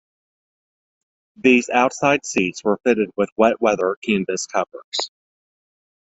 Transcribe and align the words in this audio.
These 1.35 1.69
outside 1.69 2.25
seats 2.25 2.63
were 2.63 2.79
fitted 2.83 3.11
with 3.15 3.29
wet-weather 3.37 3.97
canvas 4.03 4.47
covers. 4.47 5.11